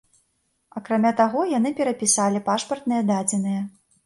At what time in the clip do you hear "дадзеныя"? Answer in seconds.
3.13-3.61